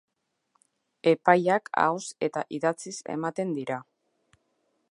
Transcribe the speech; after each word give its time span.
Epaiak 1.11 1.69
ahoz 1.83 2.01
eta 2.29 2.45
idatziz 2.59 2.95
ematen 3.17 3.53
dira. 3.59 3.79